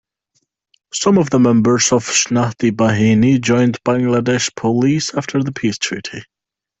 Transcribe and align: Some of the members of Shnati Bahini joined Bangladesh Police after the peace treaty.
Some 0.95 1.19
of 1.19 1.29
the 1.29 1.37
members 1.37 1.91
of 1.91 2.05
Shnati 2.05 2.71
Bahini 2.71 3.39
joined 3.39 3.83
Bangladesh 3.83 4.49
Police 4.55 5.13
after 5.13 5.43
the 5.43 5.51
peace 5.51 5.77
treaty. 5.77 6.23